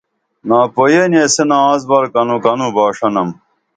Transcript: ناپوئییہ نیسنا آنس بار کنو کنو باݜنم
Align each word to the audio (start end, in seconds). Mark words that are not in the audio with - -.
ناپوئییہ 0.47 1.05
نیسنا 1.11 1.57
آنس 1.69 1.81
بار 1.89 2.05
کنو 2.13 2.37
کنو 2.43 2.67
باݜنم 2.75 3.29